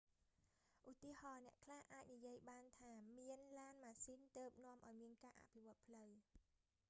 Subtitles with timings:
[0.89, 6.09] ឧទាហរណ៍ អ្នកខ្លះអាចនិយាយបានថា មានឡានម៉ាស៊ីនទើបនាំឱ្យមានការអភិវឌ្ឍន៍ផ្លូវ